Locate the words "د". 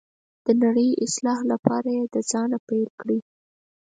0.45-0.47, 2.13-2.15